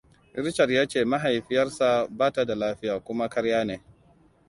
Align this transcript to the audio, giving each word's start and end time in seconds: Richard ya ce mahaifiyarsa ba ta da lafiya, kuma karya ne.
Richard 0.33 0.71
ya 0.71 0.87
ce 0.87 1.05
mahaifiyarsa 1.05 2.07
ba 2.09 2.31
ta 2.33 2.45
da 2.45 2.55
lafiya, 2.55 2.99
kuma 2.99 3.29
karya 3.29 3.63
ne. 3.65 3.81